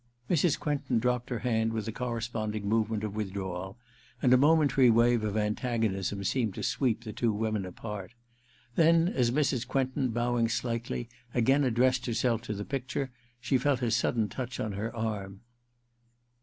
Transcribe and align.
Mrs. 0.31 0.59
Quentin 0.59 0.97
dropped 0.97 1.29
her 1.29 1.37
hand 1.45 1.73
with 1.73 1.87
a 1.87 1.91
corresponding 1.91 2.67
movement 2.67 3.03
of 3.03 3.15
withdrawal, 3.15 3.77
and 4.19 4.33
a 4.33 4.35
momentary 4.35 4.89
wave 4.89 5.23
of 5.23 5.37
antagonism 5.37 6.23
seemed 6.23 6.55
to 6.55 6.63
302 6.63 6.63
THE 6.63 6.71
QUICKSAND 6.71 7.07
in 7.07 7.13
sweep 7.13 7.17
the 7.19 7.19
two 7.27 7.31
women 7.31 7.65
apart. 7.67 8.13
Then, 8.73 9.07
as 9.09 9.29
Mrs. 9.29 9.67
Quentin, 9.67 10.07
bowing 10.09 10.49
slightly, 10.49 11.07
again 11.35 11.63
addressed 11.63 12.07
her 12.07 12.15
self 12.15 12.41
to 12.47 12.53
the 12.55 12.65
picture, 12.65 13.11
she 13.39 13.59
felt 13.59 13.83
a 13.83 13.91
sudden 13.91 14.27
touch 14.27 14.59
on 14.59 14.71
her 14.71 14.91
arm. 14.95 15.41